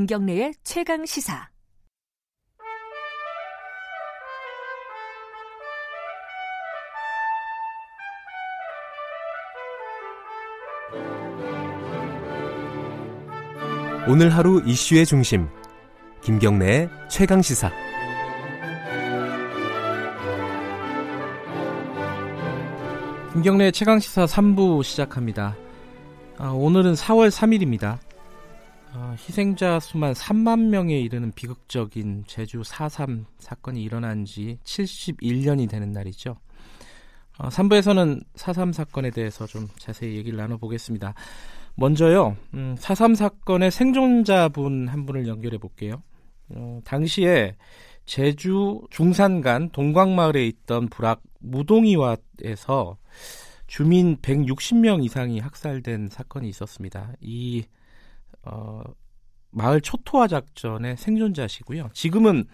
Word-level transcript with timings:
김경래의 0.00 0.54
최강 0.64 1.04
시사. 1.04 1.50
오늘 14.08 14.34
하루 14.34 14.62
이슈의 14.64 15.04
중심. 15.04 15.48
김경래의 16.22 16.88
최강 17.10 17.42
시사. 17.42 17.70
김경래 23.34 23.70
최강 23.70 24.00
시사 24.00 24.24
3부 24.24 24.82
시작합니다. 24.82 25.54
아, 26.38 26.48
오늘은 26.52 26.94
4월 26.94 27.30
3일입니다. 27.30 27.98
아, 28.92 29.14
희생자 29.16 29.78
수만 29.78 30.12
3만 30.14 30.68
명에 30.68 30.98
이르는 30.98 31.30
비극적인 31.32 32.24
제주 32.26 32.62
4.3 32.62 33.24
사건이 33.38 33.82
일어난 33.82 34.24
지 34.24 34.58
71년이 34.64 35.68
되는 35.68 35.92
날이죠. 35.92 36.36
아, 37.38 37.48
3부에서는 37.48 38.24
4.3 38.34 38.72
사건에 38.72 39.10
대해서 39.10 39.46
좀 39.46 39.68
자세히 39.78 40.16
얘기를 40.16 40.36
나눠보겠습니다. 40.36 41.14
먼저요, 41.76 42.36
음, 42.54 42.74
4.3 42.78 43.14
사건의 43.14 43.70
생존자분 43.70 44.88
한 44.88 45.06
분을 45.06 45.28
연결해 45.28 45.58
볼게요. 45.58 46.02
어, 46.48 46.80
당시에 46.84 47.56
제주 48.06 48.82
중산간 48.90 49.70
동광마을에 49.70 50.44
있던 50.48 50.88
불악 50.88 51.22
무동이와에서 51.38 52.96
주민 53.68 54.16
160명 54.16 55.04
이상이 55.04 55.38
학살된 55.38 56.08
사건이 56.10 56.48
있었습니다. 56.48 57.12
이 57.20 57.64
어, 58.44 58.82
마을 59.50 59.80
초토화 59.80 60.26
작전의 60.28 60.96
생존자시고요. 60.96 61.90
지금은 61.92 62.44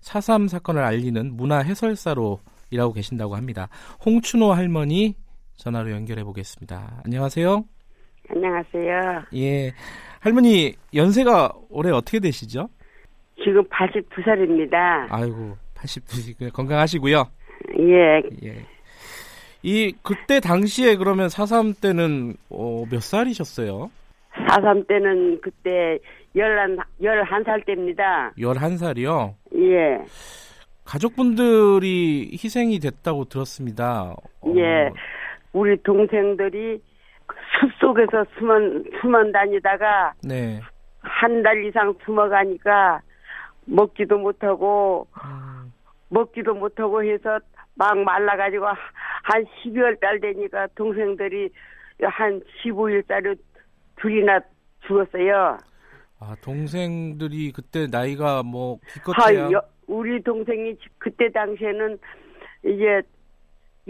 4.3 0.00 0.48
사건을 0.48 0.82
알리는 0.82 1.36
문화 1.36 1.58
해설사로 1.58 2.40
일하고 2.70 2.92
계신다고 2.92 3.36
합니다. 3.36 3.68
홍춘호 4.04 4.52
할머니 4.52 5.14
전화로 5.56 5.90
연결해 5.90 6.24
보겠습니다. 6.24 7.02
안녕하세요. 7.04 7.64
안녕하세요. 8.28 9.24
예. 9.34 9.72
할머니 10.20 10.74
연세가 10.94 11.52
올해 11.70 11.90
어떻게 11.90 12.18
되시죠? 12.18 12.68
지금 13.42 13.62
82살입니다. 13.68 15.06
아이고, 15.10 15.56
82시고요. 15.74 16.52
건강하시고요. 16.52 17.24
예. 17.78 18.22
예. 18.44 18.66
이 19.62 19.92
그때 20.02 20.40
당시에 20.40 20.96
그러면 20.96 21.28
4.3 21.28 21.80
때는 21.80 22.34
어, 22.50 22.84
몇 22.90 23.02
살이셨어요? 23.02 23.90
4.3 24.48 24.86
때는 24.86 25.40
그때 25.40 25.98
11, 26.34 26.76
11살 27.00 27.64
때입니다. 27.66 28.32
11살이요? 28.38 29.34
예. 29.56 29.98
가족분들이 30.84 32.30
희생이 32.32 32.78
됐다고 32.78 33.24
들었습니다. 33.24 34.14
어, 34.40 34.54
예. 34.56 34.90
우리 35.52 35.76
동생들이 35.82 36.80
숲속에서 37.60 38.24
숨어, 38.38 38.54
숨어 39.00 39.32
다니다가 39.32 40.12
네. 40.22 40.60
한 41.00 41.42
달 41.42 41.64
이상 41.64 41.94
숨어가니까 42.04 43.00
먹지도 43.64 44.18
못하고 44.18 45.06
음, 45.24 45.72
먹지도 46.08 46.54
못하고 46.54 47.02
해서 47.04 47.38
막 47.74 47.96
말라가지고 47.98 48.66
한 48.66 49.44
12월 49.64 49.98
달 50.00 50.20
되니까 50.20 50.66
동생들이 50.74 51.48
한 52.02 52.40
15일짜리 52.62 53.36
둘이나 54.06 54.38
죽었어요. 54.86 55.58
아, 56.20 56.36
동생들이 56.40 57.50
그때 57.52 57.86
나이가 57.90 58.42
뭐 58.44 58.78
하, 58.84 58.94
기껏해야 58.94 59.50
여, 59.50 59.60
우리 59.88 60.22
동생이 60.22 60.76
지- 60.76 60.88
그때 60.98 61.30
당시에는 61.32 61.98
이제 62.64 63.02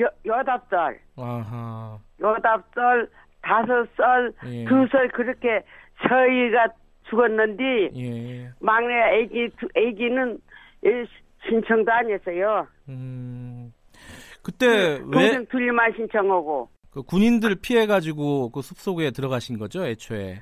여, 0.01 0.09
여덟 0.25 0.59
살, 0.71 0.99
아하. 1.17 1.99
여덟 2.21 2.63
살, 2.75 3.09
다섯 3.43 3.87
살, 3.97 4.33
예. 4.47 4.65
두살 4.65 5.09
그렇게 5.09 5.63
저희가 6.09 6.69
죽었는데 7.11 7.91
예. 7.95 8.51
막내 8.61 9.29
애기는 9.75 10.39
예, 10.87 11.05
신청도 11.49 11.93
안 11.93 12.11
했어요. 12.11 12.67
음. 12.89 13.73
그때 14.43 14.67
왜 14.67 14.99
동생 15.11 15.47
둘이만 15.47 15.93
신청하고 15.97 16.69
그 16.97 17.03
군인들 17.03 17.57
피해 17.63 17.85
가지고 17.87 18.49
그 18.49 18.63
숲속에 18.63 19.11
들어가신 19.11 19.59
거죠, 19.59 19.85
애초에? 19.85 20.41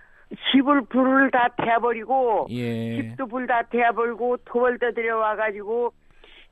집을 0.53 0.83
불을 0.87 1.33
다 1.33 1.49
태워버리고 1.57 2.47
예. 2.51 2.95
집도 2.95 3.27
불 3.27 3.45
다 3.49 3.63
태워버리고 3.63 4.37
토벌도 4.45 4.93
들여와가지고 4.93 5.93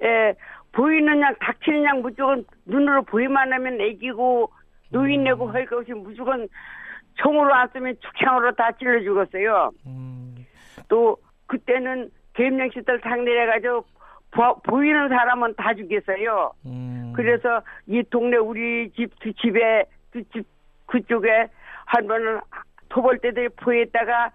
에 0.02 0.34
보이는 0.72 1.20
양 1.20 1.32
닥치는 1.38 1.84
양 1.84 2.02
무조건 2.02 2.44
눈으로 2.66 3.02
보이만 3.04 3.52
하면 3.52 3.80
애기고 3.80 4.50
노인네고 4.90 5.46
할 5.52 5.66
것이 5.66 5.92
무조건 5.92 6.48
총으로 7.22 7.54
안 7.54 7.68
쓰면 7.68 7.94
축창으로 8.00 8.56
다 8.56 8.72
찔러 8.72 9.00
죽었어요. 9.04 9.70
음. 9.86 10.34
또 10.88 11.16
그때는 11.46 12.10
계엄령시들 12.34 13.00
상내해가지고 13.04 13.84
보 14.64 14.82
이는 14.82 15.08
사람은 15.08 15.54
다 15.56 15.72
죽였어요. 15.74 16.50
음. 16.66 17.01
그래서 17.14 17.62
이 17.86 18.02
동네 18.10 18.36
우리 18.36 18.90
집 18.92 19.10
두 19.20 19.32
집에 19.34 19.84
두 20.12 20.22
집 20.32 20.46
그쪽에 20.86 21.48
한 21.86 22.06
번은 22.06 22.40
토벌대들이 22.88 23.48
포위했다가 23.50 24.30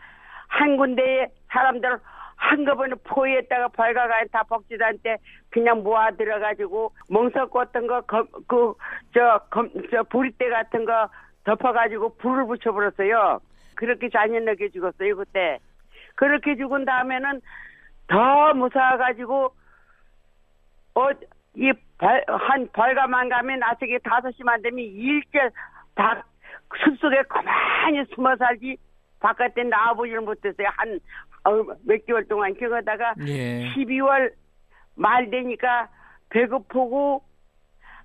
한 0.48 0.78
군데에 0.78 1.28
사람들 1.52 2.00
한꺼번에 2.36 2.96
포위했다가 3.04 3.70
벌가가 3.70 4.24
다 4.32 4.44
복지단때 4.44 5.18
그냥 5.50 5.84
모아 5.84 6.12
들어가지고 6.12 6.94
멍석 7.10 7.52
같은 7.52 7.88
거 7.88 8.02
그저저 8.02 9.42
보리대 10.10 10.50
같은 10.50 10.86
거 10.86 11.10
덮어가지고 11.44 12.16
불을 12.18 12.46
붙여버렸어요. 12.46 13.40
그렇게 13.76 14.10
잔인하게 14.10 14.70
죽었어요 14.70 15.16
그때. 15.18 15.60
그렇게 16.16 16.56
죽은 16.56 16.86
다음에는 16.86 17.42
더 18.08 18.54
무서워가지고 18.54 19.54
어, 20.96 21.10
이, 21.56 21.72
벌, 21.98 22.24
한, 22.28 22.68
벌가만 22.74 23.30
가면 23.30 23.64
아침에 23.64 23.98
다섯 24.04 24.32
시만 24.32 24.62
되면 24.62 24.80
일제 24.80 25.50
다 25.96 26.24
숲속에 26.84 27.24
가만히 27.28 28.04
숨어 28.14 28.36
살지 28.36 28.78
바깥에 29.20 29.64
나와보지를 29.64 30.22
못했어요. 30.22 30.68
한, 30.78 31.00
어, 31.44 31.64
몇 31.84 32.06
개월 32.06 32.28
동안. 32.28 32.54
그러다가 32.54 33.14
예. 33.26 33.74
12월 33.74 34.32
말 34.96 35.30
되니까 35.30 35.90
배고프고 36.30 37.24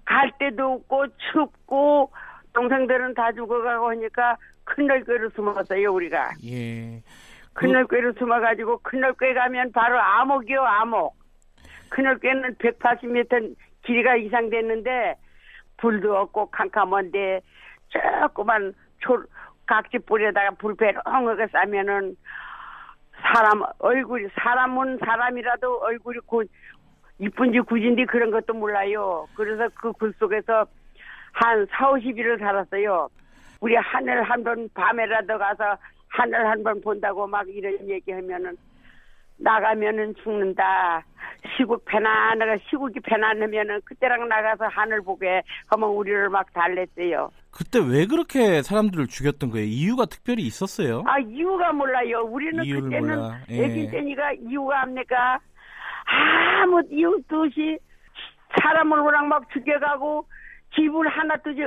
갈 0.05 0.33
데도 0.39 0.73
없고 0.73 1.07
춥고 1.33 2.13
동생들은 2.55 3.15
다 3.15 3.33
죽어가고 3.33 3.91
하니까 3.91 4.37
큰널교로 4.65 5.31
숨었어요, 5.31 5.93
우리가. 5.93 6.31
예. 6.47 7.03
큰널교로 7.55 8.15
숨어가지고 8.15 8.79
큰널교에 8.79 9.35
가면 9.35 9.73
바로 9.73 10.01
암흑이요, 10.01 10.63
암흑. 10.63 11.13
큰널교는 11.91 12.55
180m 12.55 13.55
길이가 13.83 14.17
이상 14.17 14.51
됐는데 14.51 15.17
불도 15.77 16.17
없고 16.17 16.47
캄캄한데 16.51 17.41
조그만 17.89 18.75
초 19.01 19.23
각지 19.67 19.99
뿌리에다가 19.99 20.51
불배렁하게 20.53 21.47
싸면은 21.49 22.17
사람 23.21 23.63
얼굴이 23.79 24.29
사람은 24.35 24.99
사람이라도 24.99 25.79
얼굴이 25.81 26.19
고 26.27 26.43
이쁜지 27.19 27.61
굳은지 27.61 28.05
그런 28.07 28.31
것도 28.31 28.55
몰라요. 28.55 29.27
그래서 29.37 29.69
그 29.75 29.93
굴 29.93 30.13
속에서 30.19 30.67
한 31.33 31.67
4, 31.71 31.93
50일을 31.93 32.39
살았어요. 32.41 33.09
우리 33.61 33.77
하늘 33.77 34.23
한 34.25 34.43
번 34.43 34.69
밤에라도 34.75 35.39
가서 35.39 35.77
하늘 36.09 36.47
한 36.47 36.63
번 36.63 36.81
본다고 36.81 37.27
막 37.27 37.49
이런 37.49 37.89
얘기하면은 37.89 38.57
나가면은 39.43 40.15
죽는다. 40.23 41.05
시국 41.57 41.85
편안하가 41.85 42.57
시국이 42.71 43.01
편안하면은 43.01 43.81
그때랑 43.85 44.29
나가서 44.29 44.67
하늘 44.67 45.03
보게 45.03 45.43
하면 45.67 45.89
우리를 45.91 46.29
막 46.29 46.53
달랬어요. 46.53 47.31
그때 47.51 47.81
왜 47.81 48.07
그렇게 48.07 48.63
사람들을 48.63 49.09
죽였던 49.09 49.51
거예요? 49.51 49.67
이유가 49.67 50.07
특별히 50.07 50.43
있었어요? 50.45 51.03
아 51.07 51.19
이유가 51.19 51.73
몰라요. 51.73 52.23
우리는 52.23 52.63
그때는 52.65 53.17
몰라. 53.17 53.39
예. 53.51 53.65
애기 53.65 53.91
때니까 53.91 54.33
이유가 54.33 54.83
합니까? 54.83 55.39
아무 56.05 56.81
이유도 56.91 57.43
없이 57.43 57.79
사람을 58.61 59.03
그냥 59.03 59.29
막 59.29 59.49
죽여가고 59.53 60.27
집을 60.75 61.09
하나 61.09 61.37
두지 61.37 61.61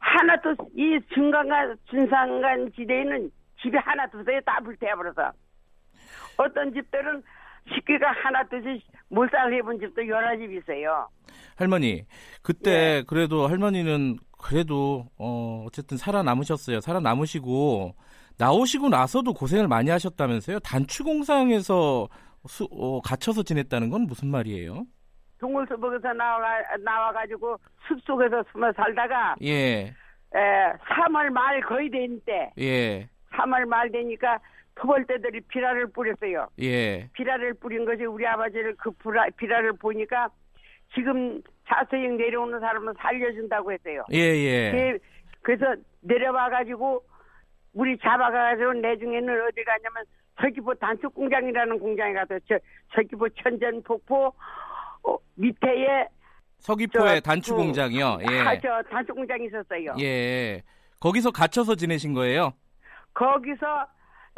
하나도 0.00 0.54
이 0.76 0.98
중간간 1.14 1.76
중산간 1.88 2.70
지대에는 2.76 3.30
집이 3.62 3.76
하나 3.78 4.06
두세요 4.08 4.40
다 4.44 4.60
불태워버려서 4.62 5.32
어떤 6.36 6.72
집들은 6.72 7.22
식기가 7.72 8.12
하나 8.12 8.42
두지 8.44 8.82
몰살 9.08 9.52
해본 9.52 9.80
집도 9.80 10.06
여러 10.06 10.36
집 10.36 10.52
있어요. 10.52 11.08
할머니, 11.56 12.04
그때 12.42 12.70
예. 12.98 13.04
그래도 13.06 13.46
할머니는 13.46 14.18
그래도 14.38 15.06
어 15.18 15.64
어쨌든 15.66 15.96
살아남으셨어요. 15.96 16.80
살아남으시고 16.80 17.94
나오시고 18.38 18.88
나서도 18.88 19.32
고생을 19.32 19.68
많이 19.68 19.90
하셨다면서요? 19.90 20.58
단추공상에서 20.60 22.08
수, 22.46 22.68
어, 22.72 23.00
갇혀서 23.00 23.42
지냈다는 23.42 23.88
건 23.90 24.02
무슨 24.02 24.28
말이에요? 24.28 24.84
동물수복에서 25.38 26.12
나와 26.12 26.40
나와가지고 26.82 27.58
숲속에서 27.88 28.44
숨어 28.52 28.72
살다가 28.72 29.34
예, 29.42 29.94
에, 30.34 30.72
3월 30.88 31.30
말 31.30 31.60
거의 31.62 31.88
된 31.90 32.20
때, 32.26 32.50
예, 32.58 33.08
3월 33.32 33.64
말 33.66 33.90
되니까 33.90 34.38
토벌대들이 34.76 35.40
비라를 35.42 35.86
뿌렸어요. 35.92 36.48
예, 36.60 37.08
비라를 37.12 37.54
뿌린 37.54 37.84
것이 37.84 38.04
우리 38.04 38.26
아버지를 38.26 38.74
그 38.76 38.90
비라, 38.92 39.26
비라를 39.36 39.72
보니까 39.74 40.28
지금 40.94 41.40
자서형 41.68 42.16
내려오는 42.16 42.58
사람은 42.60 42.94
살려준다고 42.98 43.72
했어요. 43.72 44.04
예, 44.12 44.18
예. 44.18 44.70
그- 44.72 44.98
그래서 45.42 45.64
내려와가지고 46.00 47.02
우리 47.74 47.98
잡아가가지고 47.98 48.74
내중에는 48.74 49.46
어디 49.46 49.64
가냐면 49.64 50.04
서귀포 50.40 50.74
단축 50.74 51.14
공장이라는 51.14 51.78
공장에 51.78 52.12
가서 52.12 52.38
저 52.48 52.58
서귀포 52.94 53.28
천전폭포 53.30 54.34
어, 55.06 55.16
밑에에 55.36 56.08
서귀포의 56.58 57.16
저, 57.16 57.20
단추 57.20 57.54
그, 57.54 57.62
공장이요. 57.62 58.18
예. 58.30 58.40
아, 58.40 58.58
저 58.60 58.82
단축 58.90 59.14
공장이 59.16 59.46
있었어요. 59.46 59.94
예. 60.00 60.62
거기서 61.00 61.30
갇혀서 61.30 61.74
지내신 61.74 62.14
거예요? 62.14 62.52
거기서 63.12 63.86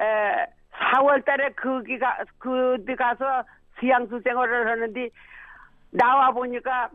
에, 0.00 0.46
4월 0.94 1.25
달에 1.25 1.50
거기 1.56 1.98
가 1.98 2.19
그디 2.38 2.94
가서 2.96 3.44
수양수 3.81 4.20
생활을 4.25 4.69
하는데 4.69 5.08
나와 5.90 6.31
보니까 6.31 6.90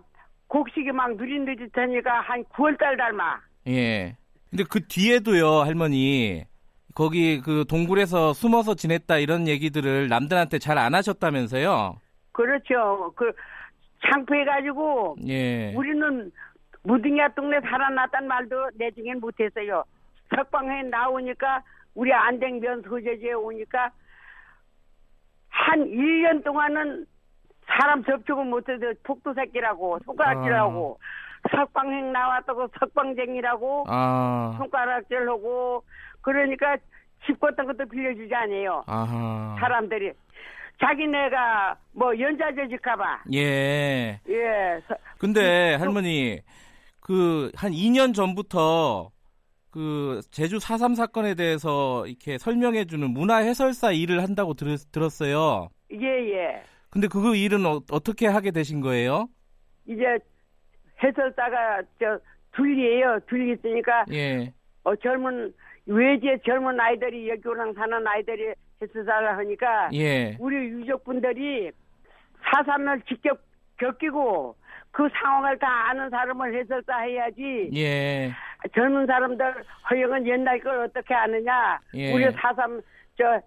곡식이 0.48 0.92
막 0.92 1.16
느릿느릿하니까 1.16 2.22
한 2.22 2.44
9월 2.46 2.78
달 2.78 2.98
닮아. 2.98 3.40
예. 3.68 4.16
근데 4.50 4.64
그 4.70 4.86
뒤에도요, 4.88 5.62
할머니. 5.62 6.44
거기 6.94 7.40
그 7.42 7.64
동굴에서 7.70 8.34
숨어서 8.34 8.76
지냈다 8.76 9.18
이런 9.20 9.48
얘기들을 9.48 10.10
남들한테 10.10 10.60
잘 10.60 10.78
안 10.78 10.94
하셨다면서요? 10.94 11.96
그렇죠. 12.34 13.14
그 13.16 13.32
창피해가지고 14.04 15.16
예. 15.28 15.74
우리는 15.74 16.30
무등야 16.84 17.30
동네 17.30 17.62
살아났단 17.62 18.28
말도 18.28 18.72
내중엔 18.76 19.20
못했어요. 19.22 19.84
석방에 20.36 20.84
나오니까 20.84 21.62
우리 21.96 22.14
안댕변 22.14 22.84
소재지에 22.84 23.34
오니까 23.34 23.92
한 25.50 25.80
1년 25.86 26.44
동안은 26.44 27.06
사람 27.68 28.04
접촉을 28.04 28.46
못해서 28.46 28.86
폭도새끼라고 29.04 30.00
손가락질하고 30.06 31.00
석방행 31.52 32.12
나왔다고 32.12 32.68
석방쟁이라고 32.80 33.86
아. 33.88 34.54
손가락질하고 34.58 35.84
그러니까 36.22 36.78
집 37.26 37.40
같은 37.40 37.66
것도 37.66 37.86
빌려주지 37.90 38.34
않아요. 38.34 38.84
아하. 38.88 39.56
사람들이 39.60 40.12
자기네가 40.80 41.76
뭐 41.94 42.18
연좌저직가봐. 42.20 43.24
예. 43.34 44.20
예. 44.28 44.82
서- 44.88 44.96
근데 45.20 45.76
할머니 45.76 46.40
그 47.00 47.52
한 47.56 47.72
2년 47.72 48.14
전부터 48.16 49.12
그 49.72 50.20
제주 50.32 50.58
4.3 50.58 50.96
사건에 50.96 51.34
대해서 51.34 52.06
이렇게 52.06 52.38
설명해 52.38 52.86
주는 52.86 53.10
문화 53.10 53.38
해설사 53.38 53.92
일을 53.92 54.22
한다고 54.22 54.54
들, 54.54 54.76
들었어요. 54.92 55.70
예, 55.94 56.06
예. 56.06 56.64
근데 56.90 57.08
그 57.08 57.36
일은 57.36 57.66
어, 57.66 57.82
어떻게 57.90 58.28
하게 58.28 58.52
되신 58.52 58.82
거예요? 58.82 59.28
이제 59.88 60.04
해설사가 61.02 61.82
저 62.00 62.20
둘이에요. 62.54 63.20
둘이 63.28 63.54
있으니까 63.54 64.06
예. 64.12 64.54
어, 64.84 64.96
젊은 64.98 65.54
외지의 65.86 66.40
젊은 66.46 66.80
아이들이 66.80 67.30
여기랑 67.30 67.74
사는 67.74 68.08
아이들이 68.08 68.54
해설사를 68.82 69.38
하니까 69.38 69.90
예. 69.94 70.36
우리 70.40 70.58
유족분들이 70.58 71.72
사삼을 72.44 73.02
직접 73.08 73.40
겪이고 73.78 74.56
그 74.92 75.08
상황을 75.14 75.58
다 75.60 75.90
아는 75.90 76.10
사람을 76.10 76.60
해설사 76.60 77.00
해야지 77.00 77.70
예. 77.74 78.32
젊은 78.76 79.06
사람들 79.06 79.54
허영은 79.90 80.28
옛날 80.28 80.60
걸 80.60 80.80
어떻게 80.86 81.14
아느냐 81.14 81.80
예. 81.96 82.14
우리 82.14 82.32
사삼 82.32 82.82
저 83.18 83.42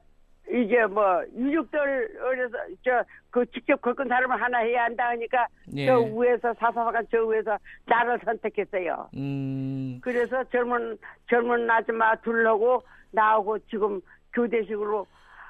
이제 0.50 0.84
뭐 0.86 1.22
유족들 1.36 2.20
어려서 2.22 2.56
저 2.84 3.04
그 3.34 3.44
직접 3.46 3.82
겪은 3.82 4.06
사람을 4.06 4.40
하나 4.40 4.58
해야 4.60 4.84
한다 4.84 5.08
하니까 5.08 5.48
예. 5.74 5.86
저 5.86 5.98
위에서 5.98 6.54
사사가 6.54 7.02
저 7.10 7.18
위에서 7.24 7.58
나를 7.84 8.20
선택했어요. 8.24 9.08
음. 9.16 9.98
그래서 10.00 10.44
젊은 10.52 10.96
젊은 11.28 11.68
아줌마 11.68 12.14
둘러고 12.20 12.80
나오고 13.10 13.58
지금 13.68 14.00
교대식으로 14.34 15.04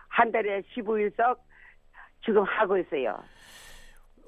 한 0.09 0.33
달에 0.33 0.63
15일석 0.75 1.37
지금 2.25 2.43
하고 2.45 2.79
있어요. 2.79 3.23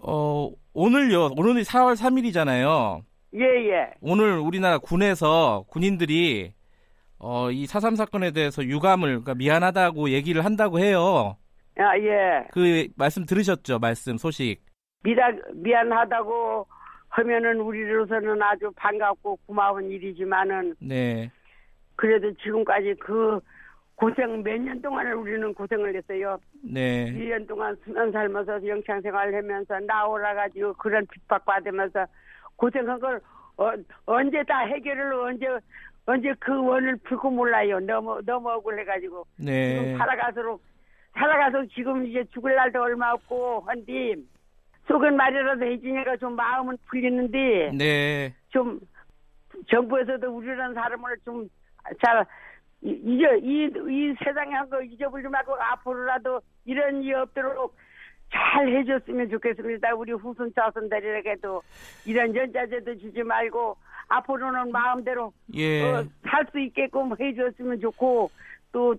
어, 0.03 0.51
오늘요. 0.75 1.31
오늘이 1.35 1.63
4월 1.63 1.95
3일이잖아요. 1.97 3.01
예 3.35 3.41
예. 3.41 3.91
오늘 4.01 4.39
우리나라 4.39 4.79
군에서 4.79 5.65
군인들이 5.69 6.53
어, 7.19 7.49
이4.3 7.49 7.97
사건에 7.97 8.31
대해서 8.31 8.63
유감을 8.63 9.09
그러니까 9.09 9.35
미안하다고 9.35 10.11
얘기를 10.11 10.45
한다고 10.45 10.79
해요. 10.79 11.37
아 11.79 11.99
예. 11.99 12.47
그 12.53 12.89
말씀 12.97 13.27
들으셨죠? 13.27 13.79
말씀 13.79 14.17
소식. 14.17 14.61
미다, 15.03 15.29
미안하다고 15.55 16.67
하면은 17.09 17.61
우리로서는 17.61 18.43
아주 18.43 18.71
반갑고 18.77 19.39
고마운 19.47 19.91
일이지만은 19.91 20.75
네. 20.81 21.31
그래도 21.97 22.33
지금까지 22.43 22.95
그 23.01 23.41
고생 23.95 24.43
몇 24.43 24.59
년 24.59 24.81
동안을 24.83 25.15
우리는 25.15 25.55
고생을 25.55 25.97
했어요. 25.97 26.39
네. 26.63 27.07
1년 27.13 27.47
동안 27.49 27.75
수면 27.85 28.13
살면서 28.13 28.67
영창 28.67 29.01
생활을 29.01 29.35
하면서 29.37 29.79
나오라 29.81 30.35
가지고 30.35 30.75
그런 30.75 31.07
핍박 31.07 31.45
받으면서 31.47 32.05
고생한 32.57 32.99
걸 33.01 33.21
어, 33.59 33.73
언제 34.07 34.43
다 34.45 34.61
해결을 34.61 35.13
언제 35.15 35.47
언제 36.07 36.33
그 36.39 36.53
원을 36.63 36.97
풀고 37.05 37.31
몰라요. 37.31 37.81
너무 37.81 38.21
너무 38.25 38.51
억울해가지고 38.51 39.27
네. 39.39 39.75
지금 39.83 39.99
살아가도록 39.99 40.63
살아가서 41.15 41.65
지금 41.75 42.07
이제 42.07 42.25
죽을 42.33 42.55
날도 42.55 42.81
얼마 42.83 43.13
없고 43.13 43.63
한디 43.67 44.15
속은 44.87 45.17
말이라도 45.17 45.65
해지니까 45.65 46.17
좀 46.19 46.37
마음은 46.37 46.77
풀리는데 46.87 47.73
네. 47.77 48.35
좀 48.51 48.79
정부에서도 49.69 50.31
우리라는 50.31 50.75
사람을 50.75 51.17
좀잘 51.25 52.27
잊어 52.83 53.35
이, 53.37 53.65
이 53.89 54.15
세상에 54.23 54.55
한 54.55 54.69
거 54.69 54.81
잊어버리지 54.83 55.29
말고 55.29 55.57
앞으로라도 55.57 56.41
이런 56.67 57.03
일 57.03 57.15
없도록 57.17 57.75
잘 58.33 58.69
해줬으면 58.69 59.31
좋겠습니다. 59.31 59.95
우리 59.95 60.13
후손 60.13 60.53
자손들에게도 60.55 61.63
이런 62.07 62.35
연자제도 62.35 62.99
주지 62.99 63.23
말고 63.23 63.77
앞으로는 64.09 64.71
마음대로 64.73 65.33
예. 65.55 65.83
어, 65.83 66.05
살수 66.29 66.59
있게끔 66.61 67.13
해줬으면 67.19 67.81
좋고 67.81 68.31
또 68.73 68.95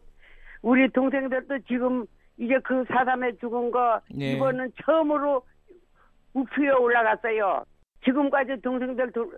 우리 0.62 0.89
동생들도 0.89 1.60
지금 1.67 2.05
이제 2.38 2.57
그 2.63 2.84
사삼에 2.88 3.34
죽은 3.38 3.72
거 3.72 4.00
네. 4.13 4.34
이번은 4.34 4.72
처음으로 4.84 5.43
우표에 6.34 6.69
올라갔어요. 6.69 7.63
지금까지 8.03 8.62
동생들 8.62 9.12
도- 9.12 9.31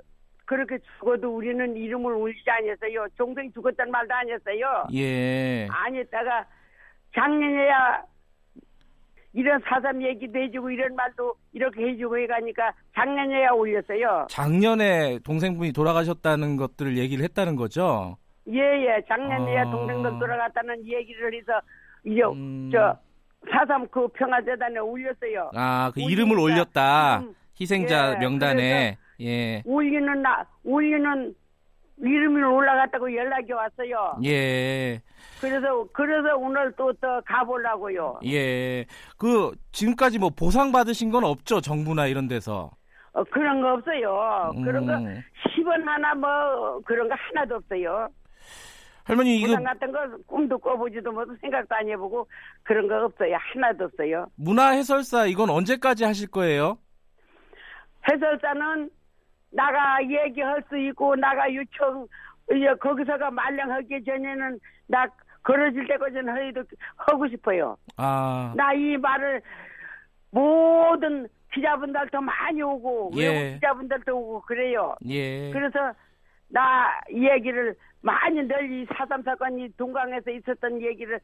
그렇게 0.45 0.79
죽어도 0.97 1.35
우리는 1.35 1.75
이름을 1.77 2.11
올리지 2.13 2.49
않았어요. 2.49 3.07
동생 3.17 3.51
죽었단 3.53 3.91
말도 3.91 4.13
안 4.13 4.29
했어요. 4.29 4.87
예. 4.93 5.67
안 5.69 5.95
했다가 5.95 6.45
작년에야 7.15 8.03
이런 9.33 9.61
사삼 9.65 10.01
얘기도 10.01 10.39
해주고 10.39 10.71
이런 10.71 10.95
말도 10.95 11.35
이렇게 11.53 11.87
해주고 11.87 12.17
해가니까 12.17 12.73
작년에야 12.95 13.51
올렸어요. 13.51 14.27
작년에 14.29 15.19
동생분이 15.23 15.71
돌아가셨다는 15.71 16.57
것들을 16.57 16.97
얘기를 16.97 17.23
했다는 17.25 17.55
거죠? 17.55 18.17
예예 18.47 19.03
작년에야 19.07 19.61
아. 19.61 19.71
동생들 19.71 20.19
돌아갔다는 20.19 20.85
얘기를 20.87 21.33
해서 21.33 21.61
이제 22.03 22.23
음. 22.23 22.69
저 22.71 22.97
사삼 23.51 23.87
그 23.89 24.07
평화재단에 24.09 24.79
올렸어요. 24.79 25.51
아, 25.53 25.91
그 25.93 26.01
올리니까 26.01 26.11
이름을 26.11 26.39
올렸다. 26.39 27.19
지금, 27.19 27.35
희생자 27.59 28.15
예, 28.15 28.19
명단에. 28.19 28.97
예. 29.21 29.61
올리는 29.65 30.21
나 30.21 30.45
올리는 30.63 31.35
이름이 32.01 32.41
올라갔다고 32.41 33.13
연락이 33.15 33.51
왔어요. 33.51 34.17
예. 34.25 35.01
그래서 35.41 35.85
그래서 35.93 36.35
오늘 36.37 36.71
또 36.75 36.91
또 36.93 37.21
가보려고요. 37.25 38.19
예. 38.25 38.85
그 39.17 39.51
지금까지 39.71 40.19
뭐 40.19 40.29
보상 40.29 40.71
받으신 40.71 41.11
건 41.11 41.23
없죠? 41.23 41.61
정부나 41.61 42.07
이런 42.07 42.27
데서. 42.27 42.71
어, 43.13 43.23
그런 43.25 43.61
거 43.61 43.73
없어요. 43.73 44.51
그런 44.63 44.85
거 44.85 44.93
음. 44.95 45.21
10원 45.57 45.83
하나 45.85 46.13
뭐 46.15 46.79
그런 46.85 47.09
거 47.09 47.15
하나도 47.17 47.55
없어요. 47.55 48.07
할머니 49.03 49.37
이거 49.39 49.47
보상 49.47 49.63
같은 49.63 49.91
거 49.91 49.99
꿈도 50.27 50.57
꿔보지도 50.59 51.11
못하고 51.11 51.35
생각도 51.41 51.73
안 51.75 51.87
해보고 51.89 52.27
그런 52.63 52.87
거 52.87 53.05
없어요. 53.05 53.35
하나도 53.53 53.85
없어요. 53.85 54.27
문화 54.35 54.69
해설사 54.69 55.25
이건 55.25 55.49
언제까지 55.49 56.03
하실 56.03 56.29
거예요? 56.29 56.77
해설사는 58.09 58.89
나가 59.51 59.97
얘기할 60.03 60.63
수 60.69 60.77
있고 60.77 61.15
나가 61.15 61.53
요청 61.53 62.07
이제 62.51 62.73
거기서가 62.79 63.31
말령하기 63.31 64.03
전에는 64.03 64.59
나 64.87 65.07
걸어질 65.43 65.87
때까지는 65.87 66.29
허이도 66.35 66.63
하고 66.97 67.27
싶어요. 67.27 67.77
아, 67.97 68.53
나 68.55 68.73
이 68.73 68.97
말을 68.97 69.41
모든 70.31 71.27
기자분들도 71.53 72.21
많이 72.21 72.61
오고 72.61 73.11
예. 73.17 73.27
외국 73.27 73.53
기자분들도 73.55 74.17
오고 74.17 74.41
그래요. 74.41 74.95
예. 75.07 75.49
그래서 75.51 75.91
나이 76.49 77.27
얘기를 77.31 77.75
많이 78.01 78.41
널리 78.43 78.85
사삼 78.95 79.23
사건이 79.23 79.69
동강에서 79.77 80.29
있었던 80.31 80.81
얘기를 80.81 81.19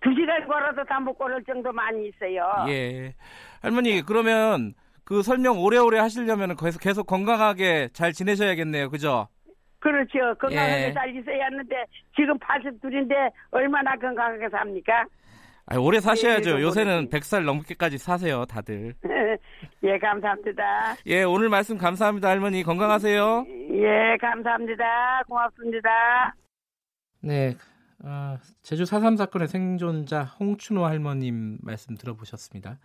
두 0.00 0.12
시간 0.14 0.46
걸어도 0.46 0.84
다 0.84 1.00
못 1.00 1.14
걸을 1.14 1.42
정도 1.44 1.72
많이 1.72 2.08
있어요. 2.08 2.46
예. 2.68 3.14
할머니, 3.62 4.02
그러면 4.02 4.74
그 5.04 5.22
설명 5.22 5.58
오래오래 5.58 5.98
하시려면 5.98 6.56
계속, 6.56 6.80
계속 6.80 7.06
건강하게 7.06 7.90
잘 7.92 8.12
지내셔야겠네요. 8.12 8.90
그죠? 8.90 9.28
그렇죠. 9.78 10.34
건강하게 10.40 10.88
예. 10.88 10.92
잘 10.94 11.14
있어야 11.14 11.44
하는데 11.46 11.76
지금 12.16 12.38
82인데 12.38 13.30
얼마나 13.50 13.94
건강하게 13.96 14.48
삽니까? 14.48 15.04
아, 15.66 15.78
오래 15.78 15.98
사셔야죠. 15.98 16.58
예, 16.58 16.62
요새는 16.62 17.04
모르지. 17.04 17.16
100살 17.16 17.44
넘게까지 17.44 17.98
사세요, 17.98 18.44
다들. 18.44 18.94
예, 19.82 19.98
감사합니다. 19.98 20.96
예, 21.06 21.22
오늘 21.22 21.48
말씀 21.48 21.78
감사합니다, 21.78 22.28
할머니. 22.28 22.62
건강하세요. 22.62 23.46
예, 23.72 24.16
감사합니다. 24.20 25.22
고맙습니다. 25.26 26.34
네. 27.20 27.54
아, 28.02 28.38
제주 28.62 28.84
4.3 28.84 29.16
사건의 29.16 29.48
생존자 29.48 30.24
홍춘호 30.24 30.84
할머님 30.84 31.58
말씀 31.62 31.94
들어보셨습니다. 31.94 32.78